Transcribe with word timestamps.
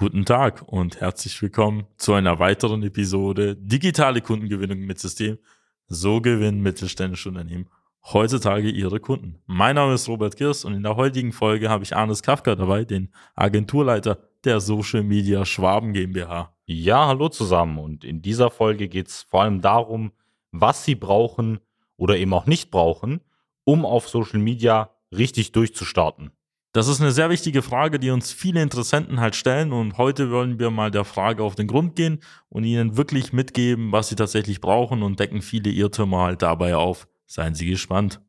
Guten 0.00 0.24
Tag 0.24 0.62
und 0.66 1.02
herzlich 1.02 1.42
willkommen 1.42 1.84
zu 1.98 2.14
einer 2.14 2.38
weiteren 2.38 2.82
Episode 2.82 3.54
Digitale 3.54 4.22
Kundengewinnung 4.22 4.78
mit 4.78 4.98
System. 4.98 5.36
So 5.88 6.22
gewinnen 6.22 6.62
mittelständische 6.62 7.28
Unternehmen 7.28 7.68
heutzutage 8.10 8.70
ihre 8.70 8.98
Kunden. 8.98 9.42
Mein 9.44 9.74
Name 9.74 9.92
ist 9.92 10.08
Robert 10.08 10.38
Girs 10.38 10.64
und 10.64 10.72
in 10.72 10.84
der 10.84 10.96
heutigen 10.96 11.32
Folge 11.32 11.68
habe 11.68 11.84
ich 11.84 11.94
Arnes 11.94 12.22
Kafka 12.22 12.54
dabei, 12.54 12.86
den 12.86 13.12
Agenturleiter 13.34 14.16
der 14.42 14.60
Social 14.60 15.02
Media 15.02 15.44
Schwaben 15.44 15.92
GmbH. 15.92 16.56
Ja, 16.64 17.06
hallo 17.06 17.28
zusammen 17.28 17.76
und 17.76 18.02
in 18.02 18.22
dieser 18.22 18.50
Folge 18.50 18.88
geht 18.88 19.08
es 19.08 19.24
vor 19.24 19.42
allem 19.42 19.60
darum, 19.60 20.12
was 20.50 20.82
Sie 20.82 20.94
brauchen 20.94 21.60
oder 21.98 22.16
eben 22.16 22.32
auch 22.32 22.46
nicht 22.46 22.70
brauchen, 22.70 23.20
um 23.64 23.84
auf 23.84 24.08
Social 24.08 24.40
Media 24.40 24.94
richtig 25.12 25.52
durchzustarten. 25.52 26.30
Das 26.72 26.86
ist 26.86 27.00
eine 27.00 27.10
sehr 27.10 27.30
wichtige 27.30 27.62
Frage, 27.62 27.98
die 27.98 28.10
uns 28.10 28.30
viele 28.30 28.62
Interessenten 28.62 29.18
halt 29.18 29.34
stellen 29.34 29.72
und 29.72 29.98
heute 29.98 30.30
wollen 30.30 30.60
wir 30.60 30.70
mal 30.70 30.92
der 30.92 31.04
Frage 31.04 31.42
auf 31.42 31.56
den 31.56 31.66
Grund 31.66 31.96
gehen 31.96 32.20
und 32.48 32.62
Ihnen 32.62 32.96
wirklich 32.96 33.32
mitgeben, 33.32 33.90
was 33.90 34.08
Sie 34.08 34.14
tatsächlich 34.14 34.60
brauchen 34.60 35.02
und 35.02 35.18
decken 35.18 35.42
viele 35.42 35.70
Irrtümer 35.70 36.22
halt 36.22 36.42
dabei 36.42 36.76
auf. 36.76 37.08
Seien 37.26 37.56
Sie 37.56 37.66
gespannt. 37.66 38.20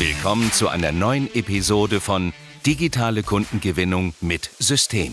Willkommen 0.00 0.50
zu 0.50 0.68
einer 0.68 0.90
neuen 0.90 1.32
Episode 1.36 2.00
von 2.00 2.32
Digitale 2.66 3.22
Kundengewinnung 3.22 4.12
mit 4.20 4.50
System. 4.58 5.12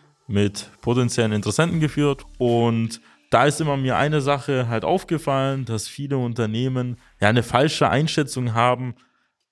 mit 0.31 0.71
potenziellen 0.81 1.31
Interessenten 1.31 1.79
geführt. 1.79 2.25
Und 2.37 3.01
da 3.29 3.45
ist 3.45 3.61
immer 3.61 3.77
mir 3.77 3.97
eine 3.97 4.21
Sache 4.21 4.67
halt 4.67 4.83
aufgefallen, 4.83 5.65
dass 5.65 5.87
viele 5.87 6.17
Unternehmen 6.17 6.97
ja 7.19 7.29
eine 7.29 7.43
falsche 7.43 7.89
Einschätzung 7.89 8.53
haben, 8.53 8.95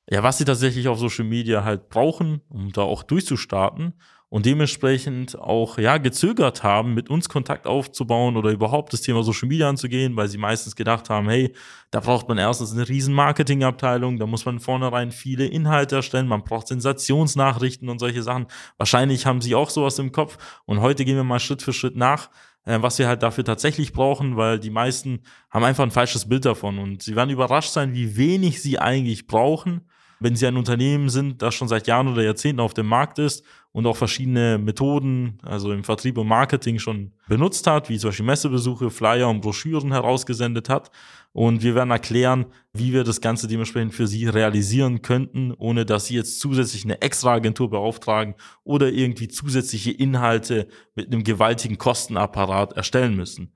ja, 0.09 0.23
was 0.23 0.39
sie 0.39 0.45
tatsächlich 0.45 0.88
auf 0.88 0.97
Social 0.97 1.25
Media 1.25 1.63
halt 1.63 1.89
brauchen, 1.89 2.41
um 2.50 2.72
da 2.72 2.81
auch 2.81 3.03
durchzustarten 3.03 3.94
und 4.30 4.45
dementsprechend 4.45 5.38
auch 5.39 5.80
ja 5.80 5.97
gezögert 5.97 6.61
haben, 6.61 6.94
mit 6.94 7.09
uns 7.09 7.30
Kontakt 7.30 7.66
aufzubauen 7.66 8.38
oder 8.38 8.52
überhaupt 8.52 8.94
das 8.94 9.02
Thema 9.02 9.23
Social 9.23 9.49
Media 9.49 9.67
anzugehen, 9.67 10.16
weil 10.16 10.28
sie 10.28 10.38
meistens 10.38 10.75
gedacht 10.75 11.09
haben, 11.09 11.28
hey, 11.29 11.53
da 11.90 12.00
braucht 12.00 12.28
man 12.28 12.38
erstens 12.38 12.72
eine 12.72 12.88
riesen 12.88 13.13
Marketingabteilung, 13.16 14.19
da 14.19 14.28
muss 14.28 14.45
man 14.45 14.59
vornherein 14.59 15.12
viele 15.12 15.47
Inhalte 15.47 15.95
erstellen, 15.95 16.28
man 16.28 16.44
braucht 16.44 16.68
Sensationsnachrichten 16.68 17.89
und 17.89 17.97
solche 17.97 18.22
Sachen. 18.22 18.45
Wahrscheinlich 18.78 19.25
haben 19.25 19.41
sie 19.41 19.56
auch 19.56 19.72
sowas 19.72 19.97
im 19.97 20.12
Kopf 20.12 20.38
und 20.66 20.79
heute 20.79 21.06
gehen 21.06 21.16
wir 21.16 21.23
mal 21.23 21.39
Schritt 21.39 21.63
für 21.63 21.73
Schritt 21.73 21.95
nach, 21.95 22.29
äh, 22.66 22.79
was 22.81 23.00
wir 23.00 23.07
halt 23.07 23.23
dafür 23.23 23.44
tatsächlich 23.44 23.94
brauchen, 23.94 24.38
weil 24.38 24.59
die 24.59 24.69
meisten 24.69 25.23
haben 25.50 25.63
einfach 25.63 25.84
ein 25.84 25.91
falsches 25.91 26.29
Bild 26.29 26.45
davon 26.45 26.78
und 26.78 27.01
sie 27.01 27.16
werden 27.16 27.31
überrascht 27.31 27.72
sein, 27.72 27.95
wie 27.95 28.16
wenig 28.16 28.62
sie 28.62 28.78
eigentlich 28.78 29.25
brauchen 29.25 29.88
wenn 30.19 30.35
Sie 30.35 30.46
ein 30.46 30.57
Unternehmen 30.57 31.09
sind, 31.09 31.41
das 31.41 31.56
schon 31.56 31.68
seit 31.68 31.88
Jahren 31.88 32.07
oder 32.07 32.24
Jahrzehnten 32.24 32.59
auf 32.59 32.74
dem 32.74 32.88
Markt 32.88 33.19
ist 33.19 33.44
und 33.72 33.85
auch 33.85 33.96
verschiedene 33.96 34.57
Methoden, 34.57 35.38
also 35.44 35.72
im 35.72 35.84
Vertrieb 35.84 36.18
und 36.18 36.28
Marketing 36.28 36.80
schon 36.80 37.13
benutzt 37.28 37.68
hat, 37.68 37.90
wie 37.90 37.97
zum 37.97 38.09
Beispiel 38.09 38.25
Messebesuche, 38.25 38.90
Flyer 38.90 39.30
und 39.30 39.41
Broschüren 39.41 39.91
herausgesendet 39.91 40.69
hat. 40.69 40.91
Und 41.31 41.62
wir 41.62 41.75
werden 41.75 41.91
erklären, 41.91 42.47
wie 42.74 42.91
wir 42.91 43.03
das 43.03 43.22
Ganze 43.22 43.47
dementsprechend 43.47 43.94
für 43.94 44.07
Sie 44.07 44.28
realisieren 44.28 45.02
könnten, 45.02 45.53
ohne 45.53 45.85
dass 45.85 46.07
Sie 46.07 46.16
jetzt 46.16 46.40
zusätzlich 46.40 46.84
eine 46.84 47.01
extra 47.01 47.34
Agentur 47.34 47.69
beauftragen 47.69 48.36
oder 48.63 48.90
irgendwie 48.90 49.28
zusätzliche 49.28 49.91
Inhalte 49.91 50.68
mit 50.96 51.07
einem 51.07 51.24
gewaltigen 51.24 51.78
Kostenapparat 51.78 52.74
erstellen 52.74 53.16
müssen. 53.16 53.53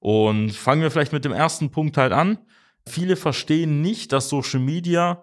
Und 0.00 0.52
fangen 0.52 0.82
wir 0.82 0.90
vielleicht 0.90 1.14
mit 1.14 1.24
dem 1.24 1.32
ersten 1.32 1.70
Punkt 1.70 1.96
halt 1.96 2.12
an. 2.12 2.38
Viele 2.86 3.16
verstehen 3.16 3.80
nicht, 3.80 4.12
dass 4.12 4.28
Social 4.28 4.60
Media 4.60 5.22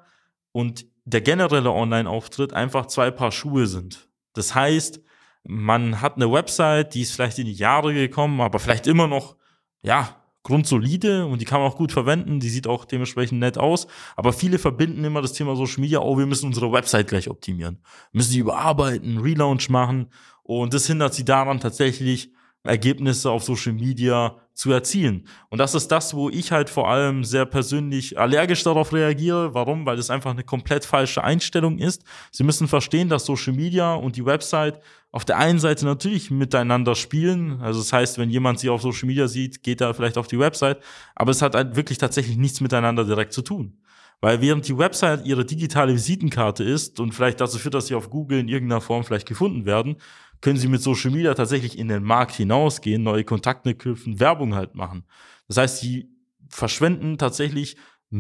und 0.52 0.86
der 1.06 1.22
generelle 1.22 1.72
Online-Auftritt 1.72 2.54
einfach 2.54 2.86
zwei 2.88 3.12
Paar 3.12 3.32
Schuhe 3.32 3.68
sind. 3.68 4.10
Das 4.34 4.56
heißt, 4.56 5.02
man 5.44 6.02
hat 6.02 6.16
eine 6.16 6.32
Website, 6.32 6.94
die 6.94 7.02
ist 7.02 7.14
vielleicht 7.14 7.40
in 7.40 7.46
die 7.46 7.54
Jahre 7.54 7.94
gekommen, 7.94 8.42
aber 8.42 8.60
vielleicht 8.60 8.88
immer 8.88 9.08
noch, 9.08 9.36
ja, 9.82 10.22
grundsolide 10.44 11.26
und 11.26 11.40
die 11.40 11.46
kann 11.46 11.62
man 11.62 11.70
auch 11.70 11.78
gut 11.78 11.92
verwenden, 11.92 12.40
die 12.40 12.50
sieht 12.50 12.66
auch 12.68 12.86
dementsprechend 12.86 13.40
nett 13.40 13.58
aus, 13.58 13.88
aber 14.16 14.34
viele 14.34 14.58
verbinden 14.58 15.04
immer 15.04 15.22
das 15.22 15.34
Thema 15.34 15.56
Social 15.56 15.82
Media, 15.82 16.00
oh, 16.00 16.18
wir 16.18 16.26
müssen 16.26 16.48
unsere 16.48 16.72
Website 16.72 17.08
gleich 17.08 17.30
optimieren, 17.30 17.84
müssen 18.12 18.34
die 18.34 18.40
überarbeiten, 18.40 19.20
Relaunch 19.20 19.70
machen. 19.70 20.10
Und 20.44 20.74
das 20.74 20.88
hindert 20.88 21.14
sie 21.14 21.26
daran 21.26 21.60
tatsächlich 21.60 22.32
Ergebnisse 22.64 23.30
auf 23.30 23.44
Social 23.44 23.74
Media 23.74 24.36
zu 24.54 24.72
erzielen. 24.72 25.28
Und 25.50 25.58
das 25.60 25.76
ist 25.76 25.88
das, 25.88 26.14
wo 26.14 26.30
ich 26.30 26.52
halt 26.52 26.70
vor 26.70 26.90
allem 26.90 27.24
sehr 27.24 27.46
persönlich 27.46 28.20
allergisch 28.20 28.64
darauf 28.64 28.94
reagiere. 28.94 29.54
Warum? 29.54 29.86
Weil 29.86 29.98
es 29.98 30.10
einfach 30.10 30.32
eine 30.32 30.44
komplett 30.44 30.86
falsche 30.86 31.24
Einstellung 31.24 31.78
ist. 31.80 32.04
Sie 32.32 32.44
müssen 32.44 32.68
verstehen, 32.68 33.10
dass 33.10 33.26
Social 33.26 33.54
Media 33.54 33.94
und 33.94 34.16
die 34.16 34.26
Website 34.26 34.80
auf 35.12 35.26
der 35.26 35.38
einen 35.38 35.60
Seite 35.60 35.86
natürlich 35.86 36.32
miteinander 36.32 36.96
spielen. 36.96 37.62
Also 37.62 37.80
das 37.80 37.92
heißt, 37.92 38.18
wenn 38.18 38.30
jemand 38.30 38.60
sie 38.60 38.70
auf 38.70 38.82
Social 38.82 39.08
Media 39.08 39.28
sieht, 39.28 39.64
geht 39.64 39.82
er 39.82 39.94
vielleicht 39.94 40.18
auf 40.18 40.28
die 40.28 40.40
Website. 40.40 40.80
Aber 41.16 41.32
es 41.32 41.42
hat 41.42 41.56
halt 41.56 41.76
wirklich 41.76 41.98
tatsächlich 41.98 42.38
nichts 42.38 42.62
miteinander 42.62 43.04
direkt 43.04 43.34
zu 43.34 43.42
tun. 43.42 43.78
Weil 44.22 44.40
während 44.40 44.68
die 44.68 44.78
Website 44.78 45.26
ihre 45.26 45.44
digitale 45.44 45.94
Visitenkarte 45.94 46.64
ist 46.64 47.00
und 47.00 47.14
vielleicht 47.14 47.42
dazu 47.42 47.58
führt, 47.58 47.74
dass 47.74 47.88
sie 47.88 47.96
auf 47.96 48.12
Google 48.12 48.40
in 48.40 48.48
irgendeiner 48.48 48.80
Form 48.80 49.04
vielleicht 49.04 49.28
gefunden 49.28 49.66
werden, 49.66 49.96
können 50.42 50.58
sie 50.58 50.68
mit 50.68 50.82
Social 50.82 51.12
Media 51.12 51.34
tatsächlich 51.34 51.78
in 51.78 51.88
den 51.88 52.04
Markt 52.04 52.34
hinausgehen, 52.34 53.04
neue 53.04 53.24
Kontakte 53.24 53.76
knüpfen, 53.76 54.20
Werbung 54.20 54.56
halt 54.56 54.76
machen. 54.76 55.06
Das 55.48 55.58
heißt, 55.58 55.80
sie 55.80 56.10
verschwenden 56.50 57.18
tatsächlich 57.18 57.78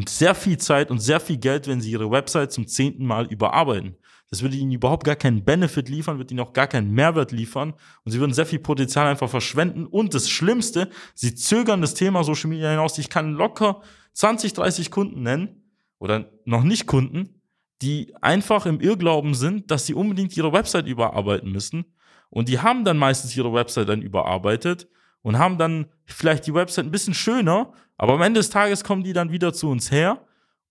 sehr 0.08 0.36
viel 0.36 0.58
Zeit 0.58 0.90
und 0.90 1.00
sehr 1.00 1.20
viel 1.20 1.38
Geld, 1.38 1.68
wenn 1.68 1.82
sie 1.82 1.92
ihre 1.92 2.09
Website 2.12 2.52
zum 2.52 2.68
zehnten 2.68 3.06
Mal 3.06 3.26
überarbeiten. 3.26 3.98
Das 4.30 4.42
würde 4.42 4.56
ihnen 4.56 4.72
überhaupt 4.72 5.04
gar 5.04 5.18
keinen 5.18 5.44
Benefit 5.44 5.90
liefern, 5.90 6.18
wird 6.18 6.32
ihnen 6.32 6.40
auch 6.40 6.54
gar 6.54 6.68
keinen 6.68 6.92
Mehrwert 6.92 7.34
liefern 7.34 7.74
und 8.06 8.14
sie 8.14 8.20
würden 8.20 8.34
sehr 8.34 8.46
viel 8.46 8.59
Potenzial 8.59 9.08
einfach 9.08 9.30
verschwenden. 9.30 9.86
Und 9.86 10.14
das 10.14 10.30
Schlimmste, 10.30 10.90
sie 11.14 11.36
zögern 11.36 11.82
das 11.82 11.96
Thema 11.96 12.24
Social 12.24 12.50
Media 12.50 12.70
hinaus. 12.70 12.98
Ich 12.98 13.09
kann 13.09 13.34
locker 13.34 13.82
20, 14.14 14.53
30 14.53 14.90
Kunden 14.90 15.24
nennen 15.24 15.74
oder 16.00 16.32
noch 16.46 16.64
nicht 16.64 16.88
Kunden, 16.88 17.42
die 17.82 18.14
einfach 18.22 18.66
im 18.66 18.80
Irrglauben 18.80 19.34
sind, 19.34 19.70
dass 19.70 19.86
sie 19.86 19.94
unbedingt 19.94 20.38
ihre 20.38 20.53
Website 20.53 20.88
überarbeiten 20.88 21.52
müssen 21.52 21.85
und 22.32 22.50
die 22.50 22.60
haben 22.60 22.84
dann 22.84 22.98
meistens 22.98 23.38
ihre 23.38 23.54
Website 23.54 23.90
dann 23.90 24.02
überarbeitet 24.02 24.88
und 25.22 25.38
haben 25.38 25.60
dann 25.60 25.86
vielleicht 26.06 26.48
die 26.48 26.54
Website 26.54 26.86
ein 26.86 26.92
bisschen 26.92 27.14
schöner, 27.14 27.74
aber 27.98 28.14
am 28.14 28.22
Ende 28.24 28.40
des 28.40 28.50
Tages 28.50 28.84
kommen 28.84 29.04
die 29.04 29.14
dann 29.14 29.32
wieder 29.32 29.54
zu 29.54 29.70
uns 29.70 29.92
her 29.92 30.26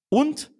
und 0.08 0.50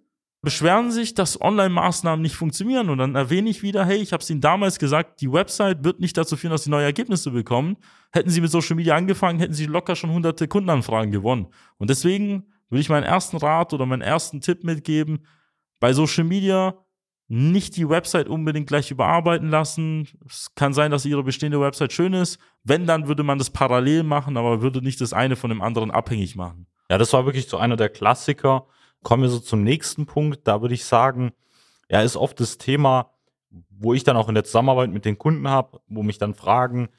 beschweren 0.41 0.91
sich, 0.91 1.13
dass 1.13 1.39
Online-Maßnahmen 1.39 2.21
nicht 2.21 2.35
funktionieren. 2.35 2.89
Und 2.89 2.97
dann 2.97 3.15
erwähne 3.15 3.49
ich 3.49 3.61
wieder, 3.61 3.85
hey, 3.85 3.97
ich 3.97 4.11
habe 4.11 4.23
es 4.23 4.29
Ihnen 4.29 4.41
damals 4.41 4.79
gesagt, 4.79 5.21
die 5.21 5.31
Website 5.31 5.83
wird 5.83 5.99
nicht 5.99 6.17
dazu 6.17 6.35
führen, 6.35 6.51
dass 6.51 6.63
Sie 6.63 6.69
neue 6.69 6.85
Ergebnisse 6.85 7.31
bekommen. 7.31 7.77
Hätten 8.11 8.29
Sie 8.29 8.41
mit 8.41 8.49
Social 8.49 8.75
Media 8.75 8.95
angefangen, 8.95 9.39
hätten 9.39 9.53
Sie 9.53 9.67
locker 9.67 9.95
schon 9.95 10.11
hunderte 10.11 10.47
Kundenanfragen 10.47 11.11
gewonnen. 11.11 11.47
Und 11.77 11.89
deswegen 11.89 12.47
würde 12.69 12.81
ich 12.81 12.89
meinen 12.89 13.03
ersten 13.03 13.37
Rat 13.37 13.73
oder 13.73 13.85
meinen 13.85 14.01
ersten 14.01 14.41
Tipp 14.41 14.63
mitgeben, 14.63 15.25
bei 15.79 15.93
Social 15.93 16.23
Media 16.23 16.75
nicht 17.33 17.77
die 17.77 17.87
Website 17.87 18.27
unbedingt 18.27 18.67
gleich 18.67 18.91
überarbeiten 18.91 19.49
lassen. 19.49 20.05
Es 20.27 20.53
kann 20.53 20.73
sein, 20.73 20.91
dass 20.91 21.05
ihre 21.05 21.23
bestehende 21.23 21.61
Website 21.61 21.93
schön 21.93 22.11
ist. 22.11 22.39
Wenn, 22.65 22.85
dann 22.85 23.07
würde 23.07 23.23
man 23.23 23.37
das 23.37 23.49
parallel 23.49 24.03
machen, 24.03 24.35
aber 24.35 24.61
würde 24.61 24.81
nicht 24.81 24.99
das 24.99 25.13
eine 25.13 25.37
von 25.37 25.49
dem 25.49 25.61
anderen 25.61 25.91
abhängig 25.91 26.35
machen. 26.35 26.67
Ja, 26.89 26.97
das 26.97 27.13
war 27.13 27.25
wirklich 27.25 27.47
so 27.47 27.55
einer 27.55 27.77
der 27.77 27.87
Klassiker. 27.87 28.65
Kommen 29.01 29.23
wir 29.23 29.29
so 29.29 29.39
zum 29.39 29.63
nächsten 29.63 30.05
Punkt. 30.05 30.45
Da 30.45 30.61
würde 30.61 30.73
ich 30.73 30.83
sagen, 30.83 31.31
ja, 31.89 32.01
ist 32.01 32.17
oft 32.17 32.37
das 32.41 32.57
Thema, 32.57 33.11
wo 33.69 33.93
ich 33.93 34.03
dann 34.03 34.17
auch 34.17 34.27
in 34.27 34.35
der 34.35 34.43
Zusammenarbeit 34.43 34.91
mit 34.91 35.05
den 35.05 35.17
Kunden 35.17 35.47
habe, 35.47 35.79
wo 35.87 36.03
mich 36.03 36.17
dann 36.17 36.33
fragen, 36.33 36.89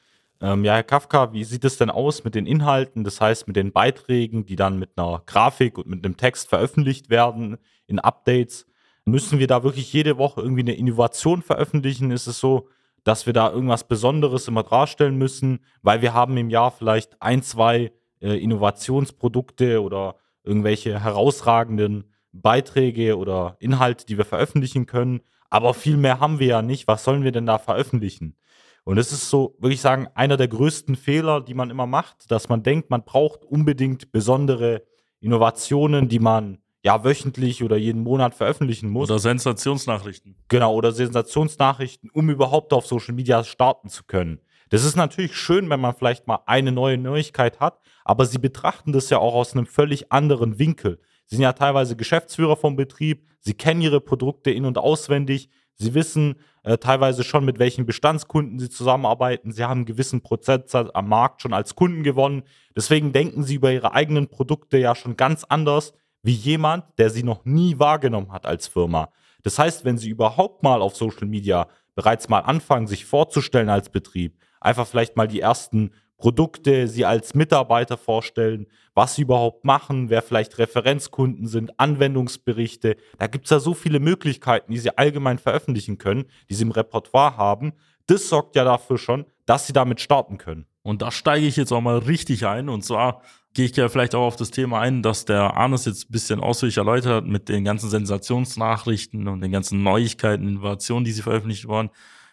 ähm, 0.41 0.65
ja, 0.65 0.77
Herr 0.77 0.83
Kafka, 0.83 1.35
wie 1.35 1.45
sieht 1.45 1.67
es 1.67 1.77
denn 1.77 1.91
aus 1.91 2.25
mit 2.25 2.35
den 2.35 2.47
Inhalten, 2.47 3.05
das 3.05 3.21
heißt 3.21 3.49
mit 3.49 3.57
den 3.57 3.71
Beiträgen, 3.71 4.47
die 4.47 4.57
dann 4.57 4.79
mit 4.79 4.97
einer 4.97 5.23
Grafik 5.27 5.77
und 5.77 5.89
mit 5.89 6.07
einem 6.07 6.17
Text 6.17 6.49
veröffentlicht 6.49 7.11
werden 7.11 7.59
in 7.87 7.99
Updates? 7.99 8.65
Müssen 9.05 9.39
wir 9.39 9.47
da 9.47 9.65
wirklich 9.65 9.93
jede 9.93 10.17
Woche 10.19 10.41
irgendwie 10.41 10.63
eine 10.63 10.75
Innovation 10.75 11.43
veröffentlichen? 11.43 12.11
Ist 12.11 12.27
es 12.27 12.39
so, 12.39 12.69
dass 13.05 13.27
wir 13.27 13.33
da 13.33 13.51
irgendwas 13.51 13.89
Besonderes 13.89 14.47
immer 14.49 14.63
darstellen 14.63 15.17
müssen, 15.17 15.61
weil 15.83 16.03
wir 16.03 16.15
haben 16.15 16.37
im 16.37 16.51
Jahr 16.51 16.71
vielleicht 16.71 17.21
ein, 17.21 17.43
zwei 17.43 17.93
äh, 18.21 18.41
Innovationsprodukte 18.43 19.83
oder 19.83 20.17
irgendwelche 20.45 21.01
herausragenden 21.01 22.05
Beiträge 22.33 23.19
oder 23.19 23.57
Inhalte, 23.59 24.07
die 24.07 24.19
wir 24.19 24.25
veröffentlichen 24.25 24.87
können. 24.87 25.21
Aber 25.51 25.75
viel 25.75 25.97
mehr 25.97 26.21
haben 26.21 26.39
wir 26.39 26.47
ja 26.47 26.63
nicht. 26.63 26.89
Was 26.89 27.05
sollen 27.05 27.25
wir 27.25 27.33
denn 27.33 27.47
da 27.47 27.59
veröffentlichen? 27.59 28.37
Und 28.85 28.97
das 28.97 29.13
ist 29.13 29.29
so, 29.31 29.57
würde 29.59 29.75
ich 29.75 29.81
sagen, 29.81 30.09
einer 30.15 30.37
der 30.37 30.49
größten 30.49 30.97
Fehler, 30.97 31.41
die 31.41 31.55
man 31.55 31.71
immer 31.71 31.87
macht, 31.87 32.31
dass 32.31 32.49
man 32.49 32.63
denkt, 32.63 32.91
man 32.91 33.05
braucht 33.05 33.45
unbedingt 33.45 34.11
besondere 34.11 34.83
Innovationen, 35.21 36.09
die 36.09 36.19
man 36.19 36.59
ja 36.83 37.05
wöchentlich 37.05 37.63
oder 37.63 37.77
jeden 37.77 38.03
Monat 38.03 38.35
veröffentlichen 38.35 38.91
muss. 38.91 39.11
Oder 39.11 39.19
Sensationsnachrichten. 39.19 40.37
Genau, 40.49 40.75
oder 40.75 40.93
Sensationsnachrichten, 40.93 42.11
um 42.11 42.29
überhaupt 42.29 42.73
auf 42.73 42.87
Social 42.87 43.15
Media 43.15 43.45
starten 43.45 43.89
zu 43.89 44.05
können. 44.05 44.41
Das 44.71 44.85
ist 44.85 44.97
natürlich 44.97 45.37
schön, 45.37 45.69
wenn 45.71 45.81
man 45.81 45.95
vielleicht 45.95 46.27
mal 46.27 46.41
eine 46.47 46.73
neue 46.73 46.99
Neuigkeit 46.99 47.61
hat, 47.61 47.79
aber 48.05 48.25
sie 48.27 48.39
betrachten 48.39 48.93
das 48.93 49.11
ja 49.11 49.19
auch 49.19 49.35
aus 49.35 49.53
einem 49.53 49.67
völlig 49.67 50.11
anderen 50.11 50.59
Winkel. 50.59 50.99
Sie 51.27 51.37
sind 51.37 51.43
ja 51.43 51.53
teilweise 51.53 51.95
Geschäftsführer 51.95 52.57
vom 52.57 52.75
Betrieb, 52.75 53.27
sie 53.41 53.55
kennen 53.55 53.83
ihre 53.83 54.01
Produkte 54.01 54.51
in- 54.51 54.65
und 54.65 54.79
auswendig, 54.79 55.51
sie 55.75 55.95
wissen 55.95 56.37
äh, 56.63 56.79
teilweise 56.79 57.23
schon, 57.23 57.45
mit 57.45 57.59
welchen 57.59 57.87
Bestandskunden 57.87 58.59
sie 58.59 58.71
zusammenarbeiten, 58.71 59.53
sie 59.53 59.63
haben 59.63 59.81
einen 59.81 59.85
gewissen 59.85 60.23
Prozentsatz 60.23 60.91
am 60.95 61.09
Markt 61.09 61.43
schon 61.43 61.53
als 61.53 61.75
Kunden 61.75 62.03
gewonnen. 62.03 62.43
Deswegen 62.75 63.13
denken 63.13 63.43
sie 63.43 63.57
über 63.57 63.73
ihre 63.73 63.93
eigenen 63.93 64.29
Produkte 64.29 64.79
ja 64.79 64.95
schon 64.95 65.17
ganz 65.17 65.45
anders 65.45 65.93
wie 66.23 66.33
jemand, 66.33 66.85
der 66.99 67.11
sie 67.11 67.23
noch 67.23 67.45
nie 67.45 67.79
wahrgenommen 67.79 68.33
hat 68.33 68.47
als 68.47 68.69
Firma. 68.69 69.11
Das 69.43 69.59
heißt, 69.59 69.85
wenn 69.85 69.99
sie 69.99 70.09
überhaupt 70.09 70.63
mal 70.63 70.81
auf 70.81 70.97
Social 70.97 71.27
Media 71.27 71.69
bereits 71.95 72.29
mal 72.29 72.41
anfangen, 72.41 72.87
sich 72.87 73.05
vorzustellen 73.05 73.69
als 73.69 73.91
Betrieb, 73.91 74.39
einfach 74.61 74.87
vielleicht 74.87 75.17
mal 75.17 75.29
die 75.29 75.41
ersten 75.41 75.91
Produkte, 76.23 76.87
sie 76.87 77.05
als 77.05 77.35
Mitarbeiter 77.35 77.97
vorstellen, 77.97 78.69
was 78.95 79.17
sie 79.17 79.23
überhaupt 79.23 79.65
machen, 79.65 80.09
wer 80.09 80.23
vielleicht 80.23 80.57
Referenzkunden 80.57 81.49
sind, 81.49 81.81
Anwendungsberichte. 81.81 82.97
Da 83.19 83.27
gibt 83.27 83.47
es 83.47 83.51
ja 83.51 83.59
so 83.59 83.75
viele 83.75 83.99
Möglichkeiten, 83.99 84.71
die 84.71 84.79
sie 84.79 84.97
allgemein 84.97 85.39
veröffentlichen 85.39 85.99
können, 85.99 86.27
die 86.49 86.55
sie 86.55 86.63
im 86.63 86.71
Repertoire 86.71 87.37
haben. 87.37 87.73
Das 88.07 88.29
sorgt 88.29 88.55
ja 88.55 88.63
dafür 88.63 88.99
schon, 88.99 89.27
dass 89.47 89.67
sie 89.67 89.73
damit 89.73 90.01
starten 90.01 90.39
können. 90.39 90.67
Und 90.83 91.03
da 91.03 91.11
steige 91.11 91.47
ich 91.47 91.57
jetzt 91.57 91.73
auch 91.73 91.81
mal 91.81 91.99
richtig 91.99 92.47
ein. 92.47 92.69
Und 92.69 92.85
zwar 92.85 93.23
gehe 93.55 93.67
ich 93.67 93.77
ja 93.77 93.89
vielleicht 93.89 94.15
auch 94.15 94.27
auf 94.27 94.37
das 94.37 94.51
Thema 94.51 94.81
ein, 94.81 95.03
dass 95.03 95.25
der 95.25 95.57
Arnes 95.57 95.85
jetzt 95.85 96.09
ein 96.09 96.13
bisschen 96.13 96.41
ausführlich 96.41 96.79
erläutert 96.79 97.13
hat 97.13 97.27
mit 97.27 97.49
den 97.49 97.65
ganzen 97.65 97.91
Sensationsnachrichten 97.91 99.29
und 99.29 99.41
den 99.41 99.53
ganzen 99.53 99.83
Neuigkeiten, 99.83 100.49
Innovationen, 100.49 101.05
die 101.05 101.13
sie 101.13 101.23
veröffentlicht 101.23 101.69
wurden. 101.69 101.91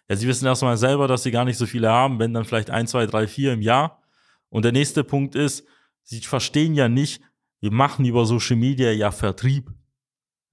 Ja, 0.09 0.15
sie 0.15 0.27
wissen 0.27 0.45
erstmal 0.45 0.77
selber, 0.77 1.07
dass 1.07 1.23
sie 1.23 1.31
gar 1.31 1.45
nicht 1.45 1.57
so 1.57 1.65
viele 1.65 1.89
haben, 1.89 2.19
wenn 2.19 2.33
dann 2.33 2.45
vielleicht 2.45 2.69
ein, 2.69 2.87
zwei, 2.87 3.05
drei, 3.05 3.27
vier 3.27 3.53
im 3.53 3.61
Jahr. 3.61 4.01
Und 4.49 4.65
der 4.65 4.71
nächste 4.71 5.03
Punkt 5.03 5.35
ist, 5.35 5.65
sie 6.03 6.21
verstehen 6.21 6.73
ja 6.73 6.89
nicht, 6.89 7.21
wir 7.59 7.71
machen 7.71 8.05
über 8.05 8.25
Social 8.25 8.55
Media 8.55 8.91
ja 8.91 9.11
Vertrieb. 9.11 9.69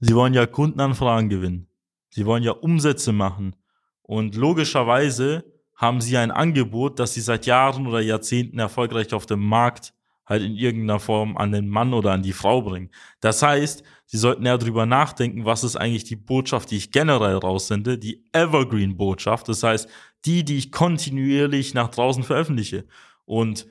Sie 0.01 0.15
wollen 0.15 0.35
ja 0.35 0.47
Kundenanfragen 0.47 1.31
gewinnen. 1.31 1.69
Sie 2.11 2.27
wollen 2.27 2.43
ja 2.43 2.53
Umsätze 2.53 3.13
machen. 3.13 3.57
Und 4.03 4.35
logischerweise 4.35 5.45
haben 5.75 6.01
sie 6.01 6.17
ein 6.17 6.31
Angebot, 6.31 6.99
das 6.99 7.15
sie 7.15 7.21
seit 7.21 7.47
Jahren 7.47 7.87
oder 7.87 8.01
Jahrzehnten 8.01 8.59
erfolgreich 8.59 9.15
auf 9.15 9.27
dem 9.27 9.41
Markt 9.41 9.95
halt 10.27 10.43
in 10.43 10.57
irgendeiner 10.57 10.99
Form 10.99 11.37
an 11.37 11.53
den 11.53 11.69
Mann 11.69 11.95
oder 11.95 12.13
an 12.13 12.23
die 12.23 12.33
Frau 12.33 12.63
bringen. 12.63 12.91
Das 13.21 13.43
heißt, 13.43 13.85
sie 14.07 14.19
sollten 14.19 14.45
eher 14.45 14.59
drüber 14.59 14.85
nachdenken, 14.87 15.45
was 15.45 15.65
ist 15.65 15.77
eigentlich 15.77 16.05
die 16.05 16.17
Botschaft, 16.17 16.71
die 16.71 16.77
ich 16.77 16.91
generell 16.91 17.37
raussende, 17.37 17.99
die 17.99 18.25
Evergreen-Botschaft. 18.33 19.49
Das 19.49 19.63
heißt, 19.63 19.89
die, 20.25 20.45
die 20.45 20.59
ich 20.59 20.73
kontinuierlich 20.73 21.75
nach 21.75 21.89
draußen 21.89 22.25
veröffentliche. 22.25 22.87
Und 23.25 23.67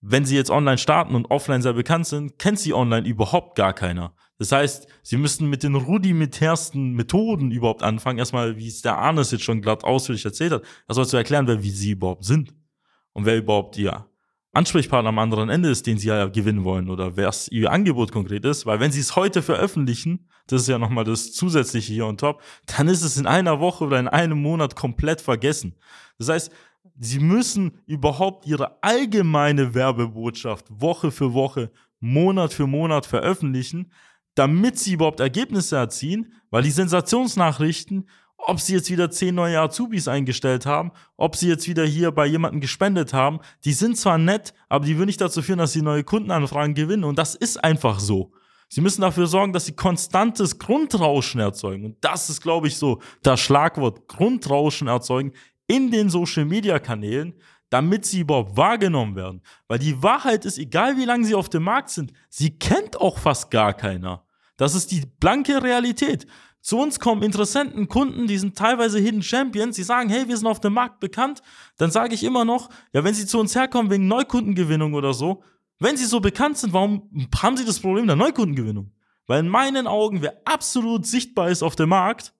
wenn 0.00 0.24
sie 0.24 0.36
jetzt 0.36 0.50
online 0.50 0.78
starten 0.78 1.14
und 1.14 1.30
offline 1.30 1.60
sehr 1.60 1.74
bekannt 1.74 2.06
sind, 2.06 2.38
kennt 2.38 2.58
sie 2.58 2.72
online 2.72 3.06
überhaupt 3.06 3.54
gar 3.54 3.74
keiner. 3.74 4.14
Das 4.38 4.52
heißt, 4.52 4.88
sie 5.02 5.18
müssten 5.18 5.50
mit 5.50 5.62
den 5.62 5.74
rudimentärsten 5.74 6.94
Methoden 6.94 7.50
überhaupt 7.50 7.82
anfangen. 7.82 8.18
Erstmal, 8.18 8.56
wie 8.56 8.68
es 8.68 8.80
der 8.80 8.96
Arnes 8.96 9.30
jetzt 9.30 9.44
schon 9.44 9.60
glatt 9.60 9.84
ausführlich 9.84 10.24
erzählt 10.24 10.52
hat, 10.52 10.62
erstmal 10.88 11.06
zu 11.06 11.18
erklären, 11.18 11.46
wer, 11.46 11.62
wie 11.62 11.70
sie 11.70 11.90
überhaupt 11.90 12.24
sind. 12.24 12.54
Und 13.12 13.26
wer 13.26 13.36
überhaupt 13.36 13.76
ihr 13.76 14.09
Ansprechpartner 14.52 15.10
am 15.10 15.18
anderen 15.18 15.48
Ende 15.48 15.70
ist, 15.70 15.86
den 15.86 15.98
sie 15.98 16.08
ja 16.08 16.26
gewinnen 16.26 16.64
wollen 16.64 16.90
oder 16.90 17.16
was 17.16 17.48
ihr 17.48 17.70
Angebot 17.70 18.10
konkret 18.10 18.44
ist, 18.44 18.66
weil 18.66 18.80
wenn 18.80 18.90
sie 18.90 19.00
es 19.00 19.14
heute 19.14 19.42
veröffentlichen, 19.42 20.28
das 20.48 20.62
ist 20.62 20.68
ja 20.68 20.78
nochmal 20.78 21.04
das 21.04 21.32
zusätzliche 21.32 21.92
hier 21.92 22.06
on 22.06 22.16
top, 22.16 22.42
dann 22.66 22.88
ist 22.88 23.02
es 23.02 23.16
in 23.16 23.26
einer 23.26 23.60
Woche 23.60 23.84
oder 23.84 24.00
in 24.00 24.08
einem 24.08 24.42
Monat 24.42 24.74
komplett 24.74 25.20
vergessen. 25.20 25.76
Das 26.18 26.28
heißt, 26.28 26.52
sie 26.98 27.20
müssen 27.20 27.80
überhaupt 27.86 28.46
ihre 28.46 28.82
allgemeine 28.82 29.74
Werbebotschaft 29.74 30.66
Woche 30.68 31.12
für 31.12 31.32
Woche, 31.32 31.70
Monat 32.00 32.52
für 32.52 32.66
Monat 32.66 33.06
veröffentlichen, 33.06 33.92
damit 34.34 34.78
sie 34.78 34.94
überhaupt 34.94 35.20
Ergebnisse 35.20 35.76
erzielen, 35.76 36.32
weil 36.50 36.64
die 36.64 36.70
Sensationsnachrichten 36.70 38.08
ob 38.46 38.60
sie 38.60 38.74
jetzt 38.74 38.90
wieder 38.90 39.10
zehn 39.10 39.34
neue 39.34 39.60
Azubis 39.60 40.08
eingestellt 40.08 40.66
haben, 40.66 40.92
ob 41.16 41.36
sie 41.36 41.48
jetzt 41.48 41.68
wieder 41.68 41.84
hier 41.84 42.10
bei 42.10 42.26
jemandem 42.26 42.60
gespendet 42.60 43.12
haben, 43.12 43.40
die 43.64 43.72
sind 43.72 43.96
zwar 43.96 44.18
nett, 44.18 44.54
aber 44.68 44.84
die 44.84 44.96
würden 44.96 45.06
nicht 45.06 45.20
dazu 45.20 45.42
führen, 45.42 45.58
dass 45.58 45.72
sie 45.72 45.82
neue 45.82 46.04
Kundenanfragen 46.04 46.74
gewinnen. 46.74 47.04
Und 47.04 47.18
das 47.18 47.34
ist 47.34 47.62
einfach 47.62 48.00
so. 48.00 48.32
Sie 48.68 48.80
müssen 48.80 49.00
dafür 49.02 49.26
sorgen, 49.26 49.52
dass 49.52 49.66
sie 49.66 49.72
konstantes 49.72 50.58
Grundrauschen 50.58 51.40
erzeugen. 51.40 51.84
Und 51.84 51.96
das 52.02 52.30
ist, 52.30 52.40
glaube 52.40 52.68
ich, 52.68 52.76
so 52.76 53.00
das 53.22 53.40
Schlagwort 53.40 54.06
Grundrauschen 54.06 54.86
erzeugen 54.86 55.32
in 55.66 55.90
den 55.90 56.08
Social 56.08 56.44
Media 56.44 56.78
Kanälen, 56.78 57.34
damit 57.68 58.04
sie 58.04 58.20
überhaupt 58.20 58.56
wahrgenommen 58.56 59.16
werden. 59.16 59.42
Weil 59.66 59.80
die 59.80 60.02
Wahrheit 60.02 60.44
ist, 60.44 60.58
egal 60.58 60.96
wie 60.96 61.04
lange 61.04 61.24
sie 61.24 61.34
auf 61.34 61.48
dem 61.48 61.64
Markt 61.64 61.90
sind, 61.90 62.12
sie 62.28 62.58
kennt 62.58 63.00
auch 63.00 63.18
fast 63.18 63.50
gar 63.50 63.74
keiner. 63.74 64.24
Das 64.56 64.74
ist 64.74 64.90
die 64.90 65.02
blanke 65.18 65.62
Realität. 65.62 66.26
Zu 66.60 66.78
uns 66.78 67.00
kommen 67.00 67.22
Interessenten, 67.22 67.88
Kunden, 67.88 68.26
die 68.26 68.36
sind 68.38 68.56
teilweise 68.56 68.98
Hidden 68.98 69.22
Champions, 69.22 69.76
die 69.76 69.82
sagen, 69.82 70.10
hey, 70.10 70.28
wir 70.28 70.36
sind 70.36 70.46
auf 70.46 70.60
dem 70.60 70.74
Markt 70.74 71.00
bekannt. 71.00 71.42
Dann 71.78 71.90
sage 71.90 72.14
ich 72.14 72.22
immer 72.22 72.44
noch, 72.44 72.68
ja, 72.92 73.02
wenn 73.02 73.14
sie 73.14 73.26
zu 73.26 73.38
uns 73.38 73.54
herkommen 73.54 73.90
wegen 73.90 74.08
Neukundengewinnung 74.08 74.94
oder 74.94 75.14
so, 75.14 75.42
wenn 75.78 75.96
sie 75.96 76.04
so 76.04 76.20
bekannt 76.20 76.58
sind, 76.58 76.74
warum 76.74 77.10
haben 77.40 77.56
sie 77.56 77.64
das 77.64 77.80
Problem 77.80 78.06
der 78.06 78.16
Neukundengewinnung? 78.16 78.92
Weil 79.26 79.40
in 79.40 79.48
meinen 79.48 79.86
Augen, 79.86 80.20
wer 80.20 80.42
absolut 80.44 81.06
sichtbar 81.06 81.48
ist 81.48 81.62
auf 81.62 81.76
dem 81.76 81.88
Markt, 81.88 82.34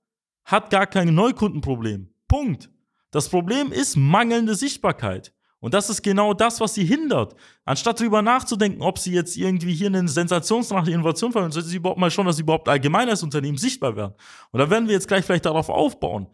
hat 0.44 0.70
gar 0.70 0.86
kein 0.86 1.14
Neukundenproblem. 1.14 2.12
Punkt. 2.28 2.70
Das 3.10 3.28
Problem 3.28 3.72
ist 3.72 3.96
mangelnde 3.96 4.54
Sichtbarkeit. 4.54 5.32
Und 5.60 5.74
das 5.74 5.90
ist 5.90 6.02
genau 6.02 6.32
das, 6.32 6.58
was 6.60 6.74
sie 6.74 6.84
hindert. 6.84 7.34
Anstatt 7.64 8.00
darüber 8.00 8.22
nachzudenken, 8.22 8.80
ob 8.80 8.98
sie 8.98 9.12
jetzt 9.12 9.36
irgendwie 9.36 9.74
hier 9.74 9.88
eine 9.88 10.08
Sensationsnachricht 10.08 10.94
Innovation 10.94 11.32
verwenden, 11.32 11.52
sollte 11.52 11.68
sie 11.68 11.76
überhaupt 11.76 12.00
mal 12.00 12.10
schauen, 12.10 12.26
dass 12.26 12.36
sie 12.36 12.42
überhaupt 12.42 12.68
allgemein 12.68 13.08
als 13.10 13.22
Unternehmen 13.22 13.58
sichtbar 13.58 13.94
werden. 13.94 14.14
Und 14.50 14.58
da 14.58 14.70
werden 14.70 14.88
wir 14.88 14.94
jetzt 14.94 15.06
gleich 15.06 15.24
vielleicht 15.24 15.44
darauf 15.44 15.68
aufbauen. 15.68 16.28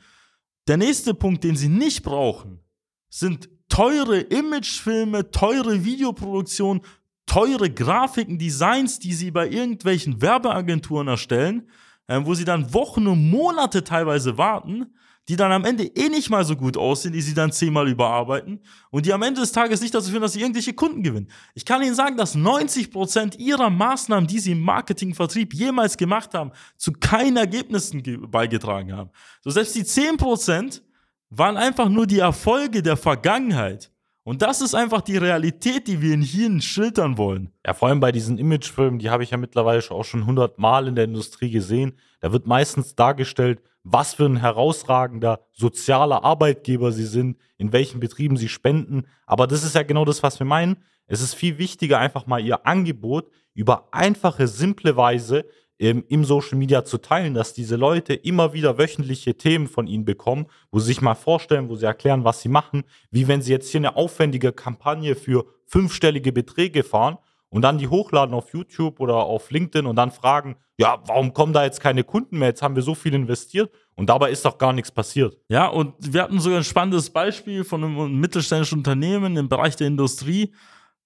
Der 0.69 0.77
nächste 0.77 1.13
Punkt, 1.13 1.43
den 1.43 1.57
sie 1.57 1.69
nicht 1.69 2.05
brauchen, 2.05 2.61
sind 3.09 3.49
teure 3.69 4.21
Imagefilme, 4.21 5.31
teure 5.33 5.85
Videoproduktion, 5.85 6.83
teure 7.27 7.71
Grafiken, 7.71 8.39
Designs, 8.39 9.01
die 9.01 9.13
sie 9.13 9.33
bei 9.33 9.49
irgendwelchen 9.49 10.23
Werbeagenturen 10.23 11.09
erstellen, 11.09 11.69
äh, 12.07 12.21
wo 12.23 12.35
sie 12.35 12.45
dann 12.45 12.73
Wochen 12.73 13.09
und 13.09 13.29
Monate 13.31 13.83
teilweise 13.83 14.39
warten, 14.39 14.95
die 15.29 15.37
dann 15.37 15.51
am 15.51 15.65
Ende 15.65 15.85
eh 15.85 16.09
nicht 16.09 16.31
mal 16.31 16.45
so 16.45 16.57
gut 16.57 16.77
aussehen, 16.77 17.13
die 17.13 17.21
sie 17.21 17.35
dann 17.35 17.51
zehnmal 17.51 17.89
überarbeiten 17.89 18.61
und 18.91 19.07
die 19.07 19.13
am 19.13 19.23
Ende 19.23 19.41
des 19.41 19.53
Tages 19.53 19.81
nicht 19.81 19.95
dazu 19.95 20.11
führen, 20.11 20.23
dass 20.23 20.35
sie 20.35 20.41
irgendwelche 20.41 20.73
Kunden 20.73 21.03
gewinnen. 21.03 21.29
Ich 21.55 21.65
kann 21.65 21.83
Ihnen 21.83 21.95
sagen, 21.95 22.17
dass 22.17 22.35
90 22.35 22.91
Prozent 22.93 23.39
ihrer 23.39 23.71
Maßnahmen, 23.71 24.29
die 24.29 24.39
sie 24.39 24.53
im 24.53 24.61
Marketingvertrieb 24.61 25.53
jemals 25.53 25.97
gemacht 25.97 26.35
haben, 26.35 26.53
zu 26.77 26.93
keinen 26.93 27.37
Ergebnissen 27.37 28.03
beigetragen 28.31 28.93
haben. 28.93 29.11
So 29.43 29.51
selbst 29.51 29.75
die 29.75 29.85
10 29.85 30.17
Prozent 30.17 30.83
waren 31.31 31.57
einfach 31.57 31.89
nur 31.89 32.07
die 32.07 32.21
Erfolge 32.21 32.83
der 32.83 32.97
Vergangenheit. 32.97 33.91
Und 34.27 34.43
das 34.43 34.61
ist 34.61 34.75
einfach 34.75 35.03
die 35.03 35.19
Realität, 35.19 35.87
die 35.87 36.03
wir 36.03 36.13
in 36.13 36.21
hier 36.21 36.61
schildern 36.61 37.17
wollen. 37.17 37.53
Ja, 37.65 37.75
vor 37.75 37.87
allem 37.87 38.01
bei 38.01 38.11
diesen 38.11 38.39
Imagefilmen, 38.39 38.99
die 38.99 39.09
habe 39.09 39.23
ich 39.23 39.31
ja 39.31 39.37
mittlerweile 39.37 39.81
auch 39.93 40.03
schon 40.03 40.27
hundertmal 40.27 40.89
in 40.89 40.97
der 40.97 41.05
Industrie 41.05 41.49
gesehen. 41.49 41.93
Da 42.19 42.33
wird 42.33 42.45
meistens 42.45 42.97
dargestellt, 42.97 43.63
was 43.85 44.15
für 44.15 44.27
ein 44.27 44.39
herausragender 44.39 45.47
sozialer 45.53 46.25
Arbeitgeber 46.25 46.91
sie 46.91 47.07
sind, 47.07 47.37
in 47.57 47.73
welchen 47.73 48.01
Betrieben 48.01 48.37
sie 48.37 48.49
spenden. 48.49 49.07
Aber 49.27 49.47
das 49.47 49.63
ist 49.63 49.77
ja 49.77 49.85
genau 49.85 50.05
das, 50.05 50.25
was 50.25 50.41
wir 50.41 50.47
meinen. 50.47 50.79
Es 51.07 51.21
ist 51.21 51.35
viel 51.35 51.59
wichtiger, 51.59 52.01
einfach 52.01 52.27
mal 52.27 52.45
ihr 52.45 52.67
Angebot 52.67 53.31
über 53.55 53.91
einfache, 53.93 54.49
simple 54.49 54.97
Weise 54.97 55.45
im, 55.79 56.05
im 56.09 56.25
Social 56.25 56.59
Media 56.59 56.85
zu 56.85 56.99
teilen, 56.99 57.35
dass 57.35 57.53
diese 57.53 57.77
Leute 57.77 58.15
immer 58.15 58.53
wieder 58.53 58.79
wöchentliche 58.79 59.37
Themen 59.37 59.67
von 59.67 59.87
ihnen 59.87 60.05
bekommen, 60.05 60.47
wo 60.71 60.79
sie 60.79 60.87
sich 60.87 61.03
mal 61.03 61.15
vorstellen, 61.15 61.69
wo 61.69 61.77
sie 61.77 61.87
erklären, 61.87 62.25
was 62.25 62.41
sie 62.41 62.49
machen, 62.49 62.85
wie 63.11 63.29
wenn 63.29 63.43
sie 63.43 63.53
jetzt 63.53 63.71
hier 63.71 63.81
eine 63.81 63.97
aufwendige 63.97 64.53
Kampagne 64.53 65.15
für 65.15 65.45
fünfstellige 65.67 66.33
Beträge 66.33 66.83
fahren 66.83 67.19
und 67.49 67.63
dann 67.63 67.79
die 67.79 67.89
hochladen 67.89 68.35
auf 68.35 68.53
YouTube 68.53 69.01
oder 69.01 69.17
auf 69.17 69.51
LinkedIn 69.51 69.87
und 69.87 69.97
dann 69.97 70.11
fragen, 70.11 70.57
ja, 70.79 71.03
warum 71.07 71.33
kommen 71.33 71.53
da 71.53 71.65
jetzt 71.65 71.81
keine 71.81 72.05
Kunden 72.05 72.39
mehr? 72.39 72.49
Jetzt 72.49 72.63
haben 72.63 72.77
wir 72.77 72.83
so 72.83 72.95
viel 72.95 73.15
investiert 73.15 73.71
und 73.95 74.09
dabei 74.09 74.31
ist 74.31 74.45
doch 74.45 74.59
gar 74.59 74.73
nichts 74.73 74.91
passiert. 74.91 75.39
Ja, 75.49 75.67
und 75.69 75.95
wir 76.01 76.23
hatten 76.23 76.39
sogar 76.39 76.59
ein 76.59 76.65
spannendes 76.65 77.11
Beispiel 77.11 77.65
von 77.65 77.85
einem 77.85 78.21
mittelständischen 78.21 78.79
Unternehmen 78.79 79.37
im 79.37 79.49
Bereich 79.49 79.77
der 79.77 79.87
Industrie, 79.87 80.53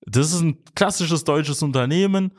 das 0.06 0.32
ist 0.32 0.40
ein 0.40 0.58
klassisches 0.74 1.24
deutsches 1.24 1.62
Unternehmen, 1.62 2.32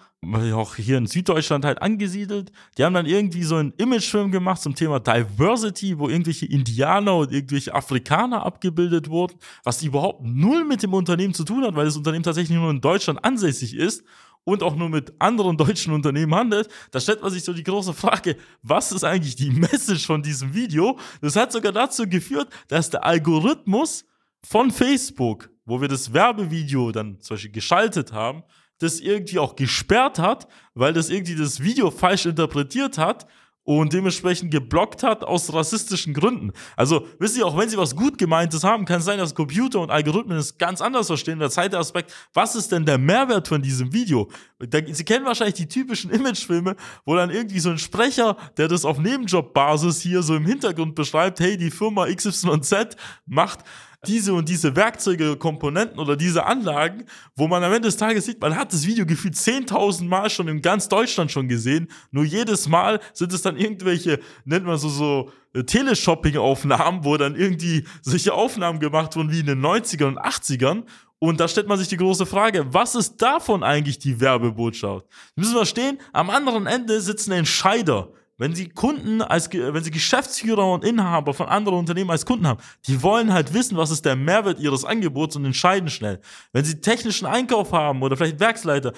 auch 0.54 0.76
hier 0.76 0.98
in 0.98 1.06
Süddeutschland 1.06 1.64
halt 1.64 1.82
angesiedelt. 1.82 2.52
Die 2.78 2.84
haben 2.84 2.94
dann 2.94 3.06
irgendwie 3.06 3.44
so 3.44 3.56
einen 3.56 3.74
Imagefilm 3.78 4.32
gemacht 4.32 4.62
zum 4.62 4.74
Thema 4.74 5.00
Diversity, 5.00 5.98
wo 5.98 6.10
irgendwelche 6.10 6.48
Indianer 6.48 7.16
und 7.18 7.32
irgendwelche 7.32 7.74
Afrikaner 7.74 8.46
abgebildet 8.46 9.10
wurden, 9.10 9.38
was 9.64 9.84
überhaupt 9.84 10.24
null 10.24 10.66
mit 10.66 10.82
dem 10.84 10.94
Unternehmen 10.94 11.34
zu 11.34 11.44
tun 11.44 11.64
hat, 11.64 11.76
weil 11.76 11.86
das 11.86 11.98
Unternehmen 11.98 12.24
tatsächlich 12.24 12.58
nur 12.58 12.72
in 12.72 12.82
Deutschland 12.82 13.24
ansässig 13.24 13.76
ist 13.76 14.04
und 14.44 14.64
auch 14.64 14.76
nur 14.76 14.90
mit 14.90 15.14
anderen 15.20 15.56
deutschen 15.58 15.94
Unternehmen 15.94 16.34
handelt, 16.34 16.68
da 16.90 17.00
stellt 17.00 17.22
man 17.22 17.32
sich 17.32 17.44
so 17.44 17.54
die 17.54 17.64
große 17.64 17.94
Frage, 17.94 18.38
was 18.64 18.92
ist 18.92 19.04
eigentlich 19.04 19.36
die 19.36 19.52
Message 19.52 20.08
von 20.08 20.24
diesem 20.24 20.54
Video? 20.54 20.98
Das 21.22 21.36
hat 21.36 21.52
sogar 21.52 21.72
dazu 21.72 22.08
geführt, 22.08 22.50
dass 22.68 22.90
der 22.90 23.06
Algorithmus 23.06 24.06
von 24.44 24.72
Facebook 24.72 25.50
wo 25.72 25.80
wir 25.80 25.88
das 25.88 26.12
Werbevideo 26.12 26.92
dann 26.92 27.22
zum 27.22 27.36
Beispiel 27.36 27.54
geschaltet 27.54 28.12
haben, 28.12 28.44
das 28.80 29.00
irgendwie 29.00 29.40
auch 29.40 29.56
gesperrt 29.56 30.20
hat, 30.20 30.50
weil 30.74 30.92
das 30.92 31.10
irgendwie 31.10 31.36
das 31.36 31.62
Video 31.62 31.92
falsch 31.92 32.26
interpretiert 32.26 32.98
hat 32.98 33.26
und 33.64 33.94
dementsprechend 33.94 34.52
geblockt 34.52 35.02
hat 35.02 35.24
aus 35.24 35.54
rassistischen 35.54 36.14
Gründen. 36.14 36.52
Also, 36.76 37.08
wisst 37.20 37.38
ihr, 37.38 37.46
auch 37.46 37.58
wenn 37.58 37.70
sie 37.70 37.78
was 37.78 37.96
gut 37.96 38.18
gemeintes 38.18 38.66
haben, 38.66 38.84
kann 38.84 39.00
es 39.00 39.06
sein, 39.06 39.18
dass 39.18 39.34
Computer 39.34 39.80
und 39.80 39.92
Algorithmen 39.92 40.38
es 40.38 40.58
ganz 40.58 40.82
anders 40.82 41.08
verstehen. 41.08 41.40
Der 41.40 41.50
zweite 41.50 41.78
Aspekt, 41.78 42.14
was 42.34 42.56
ist 42.56 42.74
denn 42.74 42.86
der 42.86 42.98
Mehrwert 42.98 43.48
von 43.48 43.62
diesem 43.62 43.94
Video? 43.94 44.30
Sie 44.60 45.06
kennen 45.06 45.26
wahrscheinlich 45.26 45.56
die 45.56 45.70
typischen 45.70 46.12
Imagefilme, 46.12 46.76
wo 47.06 47.16
dann 47.16 47.30
irgendwie 47.30 47.60
so 47.60 47.70
ein 47.70 47.78
Sprecher, 47.78 48.36
der 48.58 48.68
das 48.68 48.84
auf 48.84 49.00
Nebenjobbasis 49.00 50.02
hier 50.02 50.22
so 50.22 50.36
im 50.36 50.46
Hintergrund 50.46 50.96
beschreibt, 50.96 51.40
hey, 51.40 51.56
die 51.56 51.72
Firma 51.72 52.08
XYZ 52.14 52.98
macht 53.26 53.60
diese 54.08 54.34
und 54.34 54.50
diese 54.50 54.76
Werkzeuge, 54.76 55.36
Komponenten 55.38 56.00
oder 56.00 56.16
diese 56.16 56.46
Anlagen, 56.46 57.06
wo 57.36 57.48
man 57.48 57.64
am 57.64 57.72
Ende 57.72 57.88
des 57.88 57.98
Tages 57.98 58.26
sieht, 58.26 58.42
man 58.42 58.56
hat 58.56 58.74
das 58.74 58.86
Video 58.86 59.06
gefühlt 59.06 59.36
10.000 59.36 60.06
Mal 60.06 60.30
schon 60.30 60.48
in 60.48 60.62
ganz 60.62 60.90
Deutschland 60.90 61.32
schon 61.32 61.48
gesehen. 61.48 61.88
Nur 62.10 62.24
jedes 62.24 62.68
Mal 62.68 63.00
sind 63.14 63.32
es 63.34 63.44
dann 63.44 63.58
irgendwelche, 63.58 64.20
nennt 64.44 64.66
man 64.66 64.78
so, 64.78 64.90
so 64.90 65.32
äh, 65.54 65.64
Teleshopping-Aufnahmen, 65.64 67.06
wo 67.06 67.16
dann 67.18 67.36
irgendwie 67.36 67.86
solche 68.02 68.34
Aufnahmen 68.34 68.80
gemacht 68.80 69.16
wurden 69.16 69.32
wie 69.32 69.42
in 69.42 69.46
den 69.46 69.62
90ern 69.62 70.08
und 70.08 70.20
80ern. 70.20 70.84
Und 71.20 71.40
da 71.40 71.48
stellt 71.48 71.68
man 71.68 71.78
sich 71.78 71.88
die 71.88 71.98
große 71.98 72.26
Frage, 72.26 72.66
was 72.74 72.96
ist 72.96 73.22
davon 73.22 73.62
eigentlich 73.62 74.00
die 74.00 74.20
Werbebotschaft? 74.20 75.06
Sie 75.36 75.42
müssen 75.42 75.54
verstehen, 75.54 76.00
am 76.14 76.32
anderen 76.32 76.66
Ende 76.66 77.00
sitzen 77.00 77.32
Entscheider 77.34 78.12
wenn 78.42 78.56
sie 78.56 78.70
Kunden 78.70 79.22
als, 79.22 79.54
wenn 79.54 79.84
sie 79.84 79.92
Geschäftsführer 79.92 80.74
und 80.74 80.84
Inhaber 80.84 81.32
von 81.36 81.46
anderen 81.46 81.78
Unternehmen 81.78 82.10
als 82.10 82.26
Kunden 82.26 82.48
haben, 82.48 82.60
die 82.88 83.04
wollen 83.04 83.32
halt 83.32 83.54
wissen, 83.54 83.78
was 83.78 83.92
ist 83.92 84.04
der 84.04 84.16
Mehrwert 84.16 84.60
ihres 84.60 84.84
Angebots 84.84 85.36
und 85.36 85.46
entscheiden 85.46 85.92
schnell. 85.92 86.20
Wenn 86.52 86.66
sie 86.66 86.82
technischen 86.82 87.28
Einkauf 87.28 87.72
haben 87.72 88.02
oder 88.02 88.18
vielleicht 88.18 88.40
Werksleiter, 88.40 88.94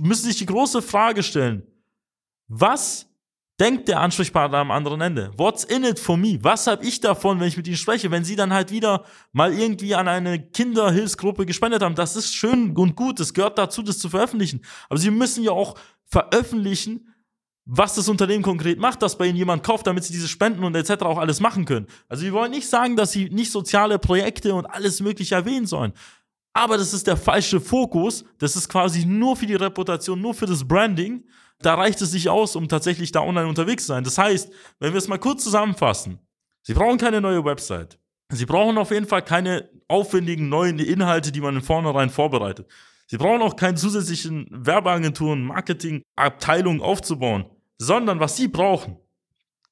müssen 0.00 0.26
sich 0.26 0.36
die 0.36 0.44
große 0.44 0.82
Frage 0.82 1.22
stellen, 1.22 1.62
was 2.46 3.06
denkt 3.58 3.88
der 3.88 4.00
Ansprechpartner 4.00 4.58
am 4.58 4.70
anderen 4.70 5.00
Ende? 5.00 5.30
What's 5.38 5.64
in 5.64 5.84
it 5.84 5.98
for 5.98 6.18
me? 6.18 6.38
Was 6.42 6.66
habe 6.66 6.84
ich 6.84 7.00
davon, 7.00 7.40
wenn 7.40 7.48
ich 7.48 7.56
mit 7.56 7.66
ihnen 7.66 7.78
spreche? 7.78 8.10
Wenn 8.10 8.24
sie 8.24 8.36
dann 8.36 8.52
halt 8.52 8.70
wieder 8.70 9.06
mal 9.32 9.54
irgendwie 9.54 9.94
an 9.94 10.08
eine 10.08 10.38
Kinderhilfsgruppe 10.38 11.46
gespendet 11.46 11.82
haben, 11.82 11.94
das 11.94 12.16
ist 12.16 12.34
schön 12.34 12.76
und 12.76 12.96
gut, 12.96 13.18
das 13.18 13.32
gehört 13.32 13.56
dazu, 13.56 13.82
das 13.82 13.98
zu 13.98 14.10
veröffentlichen. 14.10 14.60
Aber 14.90 14.98
sie 14.98 15.10
müssen 15.10 15.42
ja 15.42 15.52
auch 15.52 15.74
veröffentlichen, 16.04 17.13
was 17.66 17.94
das 17.94 18.08
Unternehmen 18.08 18.42
konkret 18.42 18.78
macht, 18.78 19.02
dass 19.02 19.16
bei 19.16 19.26
ihnen 19.26 19.36
jemand 19.36 19.62
kauft, 19.62 19.86
damit 19.86 20.04
sie 20.04 20.12
diese 20.12 20.28
Spenden 20.28 20.64
und 20.64 20.74
etc. 20.76 21.02
auch 21.02 21.18
alles 21.18 21.40
machen 21.40 21.64
können. 21.64 21.86
Also 22.08 22.24
wir 22.24 22.32
wollen 22.32 22.50
nicht 22.50 22.68
sagen, 22.68 22.96
dass 22.96 23.12
sie 23.12 23.30
nicht 23.30 23.50
soziale 23.50 23.98
Projekte 23.98 24.54
und 24.54 24.66
alles 24.66 25.00
Mögliche 25.00 25.34
erwähnen 25.34 25.66
sollen. 25.66 25.92
Aber 26.52 26.76
das 26.76 26.92
ist 26.92 27.06
der 27.06 27.16
falsche 27.16 27.60
Fokus. 27.60 28.24
Das 28.38 28.54
ist 28.54 28.68
quasi 28.68 29.06
nur 29.06 29.36
für 29.36 29.46
die 29.46 29.54
Reputation, 29.54 30.20
nur 30.20 30.34
für 30.34 30.46
das 30.46 30.66
Branding. 30.66 31.24
Da 31.58 31.74
reicht 31.74 32.02
es 32.02 32.12
nicht 32.12 32.28
aus, 32.28 32.54
um 32.54 32.68
tatsächlich 32.68 33.12
da 33.12 33.20
online 33.20 33.48
unterwegs 33.48 33.84
zu 33.84 33.88
sein. 33.88 34.04
Das 34.04 34.18
heißt, 34.18 34.52
wenn 34.78 34.92
wir 34.92 34.98
es 34.98 35.08
mal 35.08 35.18
kurz 35.18 35.42
zusammenfassen, 35.42 36.18
Sie 36.66 36.72
brauchen 36.72 36.96
keine 36.96 37.20
neue 37.20 37.44
Website. 37.44 37.98
Sie 38.30 38.46
brauchen 38.46 38.78
auf 38.78 38.90
jeden 38.90 39.06
Fall 39.06 39.20
keine 39.22 39.68
aufwendigen 39.86 40.48
neuen 40.48 40.78
Inhalte, 40.78 41.30
die 41.30 41.42
man 41.42 41.56
in 41.56 41.62
vornherein 41.62 42.08
vorbereitet. 42.08 42.66
Sie 43.06 43.18
brauchen 43.18 43.42
auch 43.42 43.54
keine 43.54 43.74
zusätzlichen 43.74 44.46
Werbeagenturen, 44.50 45.44
Marketingabteilungen 45.44 46.80
aufzubauen 46.80 47.44
sondern 47.78 48.20
was 48.20 48.36
sie 48.36 48.48
brauchen, 48.48 48.98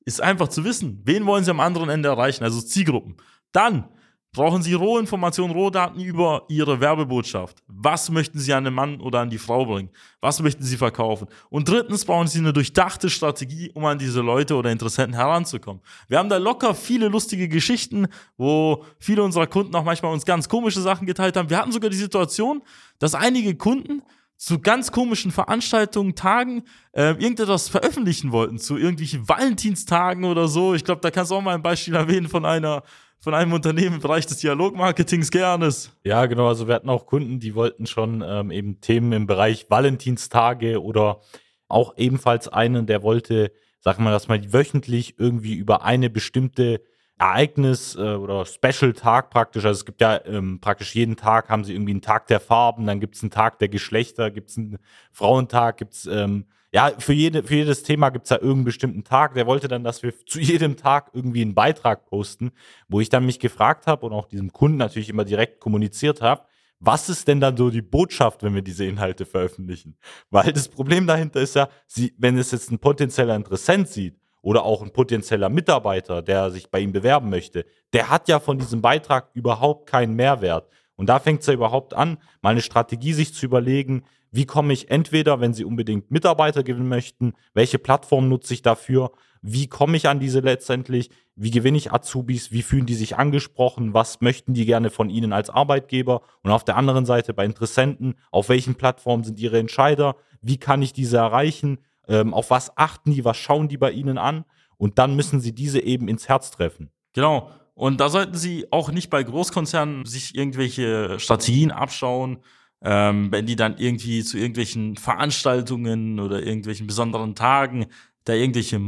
ist 0.05 0.21
einfach 0.21 0.49
zu 0.49 0.65
wissen, 0.65 1.01
wen 1.05 1.27
wollen 1.27 1.45
sie 1.45 1.51
am 1.51 1.61
anderen 1.61 1.89
Ende 1.89 2.09
erreichen, 2.09 2.45
also 2.45 2.61
Zielgruppen. 2.61 3.17
Dann 3.53 3.89
brauchen 4.33 4.63
sie 4.63 4.73
Rohinformationen, 4.73 5.55
Rohdaten 5.55 6.01
über 6.01 6.45
ihre 6.49 6.81
Werbebotschaft. 6.81 7.63
Was 7.67 8.11
möchten 8.11 8.39
sie 8.39 8.53
an 8.55 8.65
den 8.65 8.73
Mann 8.73 9.01
oder 9.01 9.21
an 9.21 9.29
die 9.29 9.39
Frau 9.39 9.67
bringen? 9.67 9.91
Was 10.23 10.41
möchten 10.41 10.65
sie 10.65 10.79
verkaufen? 10.79 11.29
Und 11.51 11.69
drittens 11.69 12.07
brauchen 12.07 12.29
sie 12.29 12.39
eine 12.39 12.55
durchdachte 12.55 13.11
Strategie, 13.11 13.71
um 13.75 13.85
an 13.85 13.99
diese 13.99 14.23
Leute 14.23 14.57
oder 14.57 14.71
Interessenten 14.71 15.15
heranzukommen. 15.15 15.83
Wir 16.09 16.19
haben 16.19 16.31
da 16.31 16.39
locker 16.39 16.75
viele 16.75 17.09
lustige 17.09 17.47
Geschichten, 17.47 18.07
wo 18.39 18.85
viele 18.99 19.23
unserer 19.23 19.47
Kunden 19.47 19.75
auch 19.77 19.85
manchmal 19.85 20.13
uns 20.13 20.25
ganz 20.25 20.49
komische 20.49 20.81
Sachen 20.81 21.07
geteilt 21.07 21.37
haben. 21.37 21.51
Wir 21.51 21.59
hatten 21.59 21.73
sogar 21.73 21.91
die 21.91 21.97
Situation, 21.97 22.63
dass 22.99 23.15
einige 23.15 23.55
Kunden 23.55 24.03
zu 24.43 24.59
ganz 24.59 24.91
komischen 24.91 25.31
Veranstaltungen, 25.31 26.17
Tagen 26.17 26.65
äh, 26.91 27.11
irgendetwas 27.11 27.69
veröffentlichen 27.69 28.33
wollten, 28.33 28.59
zu 28.59 28.77
irgendwelchen 28.77 29.29
Valentinstagen 29.29 30.25
oder 30.25 30.49
so. 30.49 30.75
Ich 30.75 30.83
glaube, 30.83 31.01
da 31.01 31.13
kannst 31.13 31.31
du 31.31 31.37
auch 31.37 31.43
mal 31.43 31.55
ein 31.55 31.63
Beispiel 31.63 31.95
erwähnen 31.95 32.29
von 32.29 32.45
einer 32.45 32.83
von 33.21 33.35
einem 33.35 33.53
Unternehmen 33.53 33.95
im 33.95 34.01
Bereich 34.01 34.27
des 34.27 34.39
Dialogmarketings 34.39 35.31
gernes. 35.31 35.97
Ja, 36.03 36.27
genau. 36.27 36.49
Also 36.49 36.67
wir 36.67 36.75
hatten 36.75 36.89
auch 36.89 37.07
Kunden, 37.07 37.39
die 37.39 37.55
wollten 37.55 37.87
schon 37.87 38.25
ähm, 38.27 38.51
eben 38.51 38.81
Themen 38.81 39.13
im 39.13 39.29
Bereich 39.29 39.67
Valentinstage 39.71 40.83
oder 40.83 41.21
auch 41.69 41.97
ebenfalls 41.97 42.49
einen, 42.49 42.87
der 42.87 43.05
wollte, 43.05 43.53
sagen 43.79 44.03
wir 44.03 44.11
das 44.11 44.27
mal, 44.27 44.53
wöchentlich 44.53 45.21
irgendwie 45.21 45.55
über 45.55 45.85
eine 45.85 46.11
bestimmte 46.11 46.81
Ereignis 47.23 47.95
äh, 47.95 48.01
oder 48.01 48.45
Special-Tag 48.45 49.31
praktisch. 49.31 49.65
Also 49.65 49.79
es 49.79 49.85
gibt 49.85 50.01
ja 50.01 50.21
ähm, 50.27 50.59
praktisch 50.61 50.93
jeden 50.97 51.17
Tag 51.17 51.49
haben 51.49 51.63
sie 51.63 51.73
irgendwie 51.73 51.93
einen 51.93 52.03
Tag 52.03 52.27
der 52.27 52.41
Farben, 52.41 52.85
dann 52.85 52.99
gibt 52.99 53.15
es 53.15 53.23
einen 53.23 53.31
Tag 53.31 53.61
der 53.61 53.69
Geschlechter, 53.69 54.33
gibt 54.33 54.51
es 54.51 54.59
einen 54.59 54.79
Frauentag, 55.13 55.77
gibt 55.77 55.95
es, 55.95 56.07
ähm, 56.07 56.47
ja, 56.73 56.91
für, 56.99 57.13
jede, 57.13 57.45
für 57.45 57.55
jedes 57.55 57.85
Thema 57.85 58.11
gibt 58.11 58.25
es 58.25 58.31
da 58.31 58.37
irgendeinen 58.37 58.65
bestimmten 58.65 59.05
Tag. 59.05 59.35
Der 59.35 59.47
wollte 59.47 59.69
dann, 59.69 59.85
dass 59.85 60.03
wir 60.03 60.13
zu 60.27 60.41
jedem 60.41 60.77
Tag 60.77 61.11
irgendwie 61.13 61.43
einen 61.43 61.55
Beitrag 61.55 62.07
posten, 62.07 62.51
wo 62.89 62.99
ich 62.99 63.09
dann 63.09 63.25
mich 63.25 63.39
gefragt 63.39 63.87
habe 63.87 64.05
und 64.05 64.13
auch 64.13 64.27
diesem 64.27 64.53
Kunden 64.53 64.79
natürlich 64.79 65.09
immer 65.09 65.25
direkt 65.25 65.61
kommuniziert 65.61 66.23
habe, 66.23 66.43
was 66.81 67.09
ist 67.09 67.29
denn 67.29 67.39
dann 67.39 67.57
so 67.57 67.71
die 67.71 67.83
Botschaft, 67.83 68.43
wenn 68.43 68.57
wir 68.57 68.63
diese 68.63 68.85
Inhalte 68.85 69.27
veröffentlichen? 69.27 69.97
Weil 70.31 70.53
das 70.53 70.69
Problem 70.69 71.07
dahinter 71.07 71.41
ist 71.41 71.55
ja, 71.55 71.69
sie, 71.87 72.13
wenn 72.19 72.37
es 72.37 72.51
jetzt 72.51 72.73
ein 72.73 72.81
potenzieller 72.81 73.37
Interessent 73.37 73.87
sieht, 73.87 74.22
oder 74.43 74.65
auch 74.65 74.83
ein 74.83 74.93
potenzieller 74.93 75.49
Mitarbeiter, 75.49 76.21
der 76.21 76.51
sich 76.51 76.71
bei 76.71 76.81
ihm 76.81 76.93
bewerben 76.93 77.31
möchte, 77.31 77.65
der 77.93 78.11
hat 78.11 78.29
ja 78.29 78.41
von 78.41 78.59
diesem 78.59 78.83
Beitrag 78.83 79.31
überhaupt 79.35 79.89
keinen 79.89 80.15
Mehrwert. 80.15 80.69
Und 80.97 81.09
da 81.09 81.19
fängt 81.19 81.41
es 81.41 81.47
ja 81.47 81.55
überhaupt 81.55 81.95
an, 81.95 82.19
mal 82.43 82.51
eine 82.51 82.61
Strategie 82.61 83.13
sich 83.13 83.35
zu 83.35 83.47
überlegen, 83.47 84.05
wie 84.31 84.47
komme 84.47 84.73
ich 84.73 84.91
entweder, 84.91 85.41
wenn 85.41 85.53
Sie 85.53 85.65
unbedingt 85.65 86.11
Mitarbeiter 86.11 86.63
gewinnen 86.63 86.89
möchten, 86.89 87.35
welche 87.55 87.79
Plattform 87.79 88.29
nutze 88.29 88.55
ich 88.55 88.63
dafür, 88.63 89.13
wie 89.43 89.67
komme 89.67 89.97
ich 89.97 90.09
an 90.09 90.21
diese 90.21 90.41
letztendlich, 90.41 91.11
wie 91.35 91.51
gewinne 91.51 91.77
ich 91.77 91.93
Azubis, 91.93 92.51
wie 92.53 92.63
fühlen 92.63 92.87
die 92.87 92.95
sich 92.95 93.17
angesprochen, 93.17 93.93
was 93.93 94.21
möchten 94.21 94.55
die 94.55 94.65
gerne 94.65 94.89
von 94.89 95.11
Ihnen 95.11 95.33
als 95.33 95.51
Arbeitgeber? 95.51 96.23
Und 96.43 96.51
auf 96.51 96.65
der 96.65 96.77
anderen 96.77 97.05
Seite 97.05 97.35
bei 97.35 97.45
Interessenten, 97.45 98.15
auf 98.31 98.49
welchen 98.49 98.77
Plattformen 98.77 99.25
sind 99.25 99.39
Ihre 99.39 99.59
Entscheider, 99.59 100.17
wie 100.41 100.57
kann 100.57 100.81
ich 100.81 100.93
diese 100.93 101.19
erreichen, 101.19 101.79
ähm, 102.09 102.35
auf 102.35 102.51
was 102.51 102.77
achten 102.77 103.13
die, 103.13 103.25
was 103.25 103.37
schauen 103.37 103.69
die 103.69 103.79
bei 103.79 103.91
ihnen 103.91 104.19
an 104.19 104.45
und 104.77 104.99
dann 104.99 105.17
müssen 105.17 105.41
sie 105.41 105.55
diese 105.55 105.81
eben 105.81 106.09
ins 106.09 106.29
Herz 106.29 106.51
treffen. 106.51 106.91
Genau. 107.13 107.51
Und 107.75 108.01
da 108.01 108.09
sollten 108.09 108.37
sie 108.37 108.67
auch 108.71 108.91
nicht 108.91 109.11
bei 109.11 109.23
Großkonzernen 109.23 110.05
sich 110.05 110.35
irgendwelche 110.35 111.19
Strategien 111.19 111.71
abschauen, 111.71 112.39
ähm, 112.83 113.31
wenn 113.31 113.47
die 113.47 113.57
dann 113.57 113.77
irgendwie 113.79 114.23
zu 114.25 114.37
irgendwelchen 114.37 114.97
Veranstaltungen 114.97 116.21
oder 116.21 116.43
irgendwelchen 116.43 116.87
besonderen 116.87 117.35
Tagen 117.35 117.87
da 118.25 118.35
irgendwelche, 118.35 118.81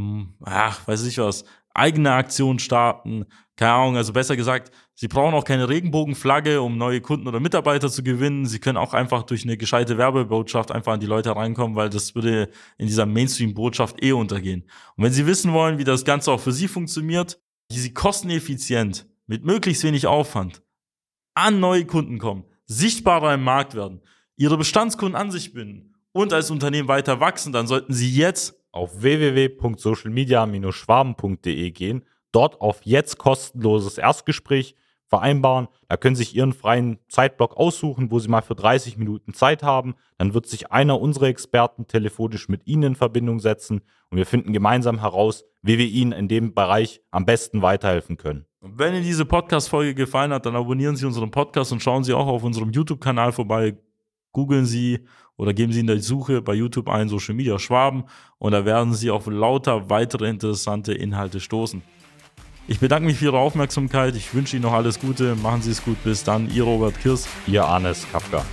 ach, 0.45 0.87
weiß 0.87 1.07
ich 1.07 1.19
was, 1.19 1.45
eigene 1.73 2.13
Aktion 2.13 2.59
starten. 2.59 3.27
Keine 3.57 3.73
Ahnung, 3.73 3.97
also 3.97 4.13
besser 4.13 4.37
gesagt, 4.37 4.71
Sie 4.97 5.09
brauchen 5.09 5.35
auch 5.35 5.45
keine 5.45 5.69
Regenbogenflagge, 5.69 6.63
um 6.63 6.79
neue 6.79 7.01
Kunden 7.01 7.27
oder 7.27 7.41
Mitarbeiter 7.41 7.91
zu 7.91 8.05
gewinnen. 8.05 8.47
Sie 8.47 8.61
können 8.61 8.79
auch 8.79 8.95
einfach 8.95 9.25
durch 9.25 9.43
eine 9.43 9.57
gescheite 9.57 9.99
Werbebotschaft 9.99 10.71
einfach 10.71 10.93
an 10.93 11.01
die 11.01 11.07
Leute 11.07 11.35
reinkommen, 11.35 11.75
weil 11.75 11.91
das 11.91 12.15
würde 12.15 12.49
in 12.79 12.87
dieser 12.87 13.05
Mainstream-Botschaft 13.05 14.01
eh 14.05 14.13
untergehen. 14.13 14.63
Und 14.97 15.03
wenn 15.03 15.13
Sie 15.13 15.27
wissen 15.27 15.53
wollen, 15.53 15.79
wie 15.79 15.85
das 15.85 16.05
Ganze 16.05 16.31
auch 16.31 16.39
für 16.39 16.53
Sie 16.53 16.69
funktioniert, 16.69 17.41
wie 17.71 17.79
Sie 17.79 17.93
kosteneffizient 17.93 19.09
mit 19.27 19.45
möglichst 19.45 19.83
wenig 19.83 20.07
Aufwand 20.07 20.63
an 21.35 21.59
neue 21.59 21.87
Kunden 21.87 22.19
kommen, 22.19 22.45
sichtbarer 22.67 23.35
im 23.35 23.43
Markt 23.43 23.75
werden, 23.75 24.01
Ihre 24.37 24.57
Bestandskunden 24.57 25.21
an 25.21 25.33
sich 25.33 25.53
binden 25.53 25.97
und 26.13 26.33
als 26.33 26.53
Unternehmen 26.53 26.87
weiter 26.87 27.19
wachsen, 27.19 27.53
dann 27.53 27.67
sollten 27.67 27.93
Sie 27.93 28.15
jetzt 28.15 28.63
auf 28.71 29.03
www.socialmedia-schwaben.de 29.03 31.71
gehen, 31.73 32.05
dort 32.31 32.61
auf 32.61 32.83
jetzt 32.85 33.19
kostenloses 33.19 33.99
Erstgespräch 33.99 34.77
vereinbaren. 35.07 35.69
Da 35.89 35.97
können 35.97 36.17
Sie 36.17 36.25
sich 36.25 36.35
Ihren 36.35 36.53
freien 36.53 36.99
Zeitblock 37.09 37.57
aussuchen, 37.57 38.11
wo 38.11 38.19
Sie 38.19 38.29
mal 38.29 38.43
für 38.43 38.55
30 38.55 38.97
Minuten 38.97 39.35
Zeit 39.35 39.63
haben. 39.63 39.95
Dann 40.19 40.35
wird 40.35 40.47
sich 40.47 40.73
einer 40.73 41.01
unserer 41.01 41.27
Experten 41.27 41.87
telefonisch 41.87 42.49
mit 42.49 42.67
Ihnen 42.67 42.83
in 42.83 42.95
Verbindung 42.95 43.41
setzen 43.41 43.83
und 44.11 44.19
wir 44.19 44.27
finden 44.27 44.53
gemeinsam 44.53 45.01
heraus, 45.01 45.45
wie 45.63 45.79
wir 45.79 45.87
Ihnen 45.87 46.13
in 46.13 46.29
dem 46.29 46.55
Bereich 46.55 47.01
am 47.11 47.25
besten 47.25 47.63
weiterhelfen 47.63 48.17
können. 48.17 48.47
Wenn 48.61 48.95
Ihnen 48.95 49.05
diese 49.05 49.25
Podcast-Folge 49.25 49.95
gefallen 49.95 50.33
hat, 50.33 50.47
dann 50.47 50.57
abonnieren 50.57 50.97
Sie 50.97 51.07
unseren 51.07 51.31
Podcast 51.31 51.73
und 51.73 51.83
schauen 51.83 52.05
Sie 52.05 52.15
auch 52.15 52.27
auf 52.27 52.45
unserem 52.45 52.71
YouTube-Kanal 52.71 53.33
vorbei. 53.33 53.77
Googeln 54.33 54.67
Sie 54.67 55.07
oder 55.37 55.53
geben 55.53 55.73
Sie 55.73 55.81
in 55.81 55.87
der 55.87 56.01
Suche 56.01 56.43
bei 56.43 56.55
YouTube 56.55 56.89
ein 56.89 57.09
Social 57.09 57.35
Media 57.35 57.59
Schwaben 57.59 58.05
und 58.39 58.53
da 58.53 58.65
werden 58.65 58.95
Sie 58.95 59.11
auf 59.11 59.27
lauter 59.27 59.91
weitere 59.91 60.29
interessante 60.29 60.95
Inhalte 60.95 61.41
stoßen. 61.41 61.83
Ich 62.67 62.81
bedanke 62.81 63.07
mich 63.07 63.19
für 63.19 63.27
Ihre 63.27 63.39
Aufmerksamkeit. 63.39 64.17
Ich 64.17 64.33
wünsche 64.33 64.57
Ihnen 64.57 64.63
noch 64.63 64.73
alles 64.73 64.99
Gute. 64.99 65.37
Machen 65.37 65.61
Sie 65.61 65.71
es 65.71 65.85
gut. 65.85 66.03
Bis 66.03 66.25
dann. 66.25 66.51
Ihr 66.51 66.63
Robert 66.63 66.99
Kirs. 66.99 67.29
Ihr 67.47 67.65
Arnes 67.65 68.07
Kafka. 68.11 68.45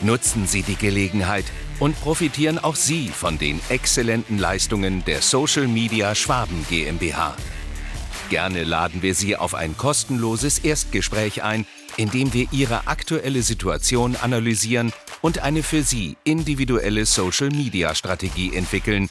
Nutzen 0.00 0.46
Sie 0.46 0.62
die 0.62 0.76
Gelegenheit 0.76 1.44
und 1.78 2.00
profitieren 2.00 2.58
auch 2.58 2.74
Sie 2.74 3.08
von 3.08 3.38
den 3.38 3.60
exzellenten 3.68 4.38
Leistungen 4.38 5.04
der 5.04 5.20
Social 5.20 5.68
Media 5.68 6.14
Schwaben 6.14 6.64
GmbH. 6.70 7.36
Gerne 8.30 8.64
laden 8.64 9.02
wir 9.02 9.14
Sie 9.14 9.36
auf 9.36 9.54
ein 9.54 9.76
kostenloses 9.76 10.58
Erstgespräch 10.60 11.42
ein, 11.42 11.66
in 11.98 12.10
dem 12.10 12.32
wir 12.32 12.46
Ihre 12.50 12.86
aktuelle 12.86 13.42
Situation 13.42 14.16
analysieren 14.16 14.92
und 15.20 15.40
eine 15.40 15.62
für 15.62 15.82
Sie 15.82 16.16
individuelle 16.24 17.04
Social 17.04 17.50
Media 17.50 17.94
Strategie 17.94 18.56
entwickeln, 18.56 19.10